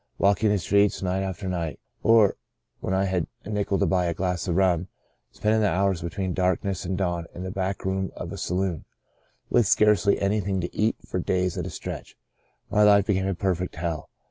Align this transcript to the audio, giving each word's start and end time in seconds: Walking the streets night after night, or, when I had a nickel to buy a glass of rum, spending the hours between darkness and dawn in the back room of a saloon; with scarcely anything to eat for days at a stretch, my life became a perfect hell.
Walking 0.17 0.49
the 0.49 0.57
streets 0.57 1.03
night 1.03 1.21
after 1.21 1.47
night, 1.47 1.79
or, 2.01 2.35
when 2.79 2.91
I 2.91 3.03
had 3.05 3.27
a 3.45 3.51
nickel 3.51 3.77
to 3.77 3.85
buy 3.85 4.05
a 4.05 4.15
glass 4.15 4.47
of 4.47 4.55
rum, 4.55 4.87
spending 5.31 5.61
the 5.61 5.69
hours 5.69 6.01
between 6.01 6.33
darkness 6.33 6.85
and 6.85 6.97
dawn 6.97 7.27
in 7.35 7.43
the 7.43 7.51
back 7.51 7.85
room 7.85 8.11
of 8.15 8.33
a 8.33 8.37
saloon; 8.39 8.85
with 9.51 9.67
scarcely 9.67 10.19
anything 10.19 10.59
to 10.61 10.75
eat 10.75 10.95
for 11.07 11.19
days 11.19 11.55
at 11.55 11.67
a 11.67 11.69
stretch, 11.69 12.17
my 12.71 12.81
life 12.81 13.05
became 13.05 13.27
a 13.27 13.35
perfect 13.35 13.75
hell. 13.75 14.09